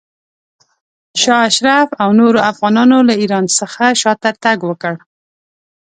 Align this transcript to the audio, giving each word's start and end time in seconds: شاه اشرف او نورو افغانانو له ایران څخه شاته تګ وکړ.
شاه 1.21 1.43
اشرف 1.49 1.89
او 2.03 2.09
نورو 2.19 2.39
افغانانو 2.51 2.97
له 3.07 3.13
ایران 3.21 3.45
څخه 3.59 3.83
شاته 4.01 4.29
تګ 4.43 4.59
وکړ. 4.69 4.93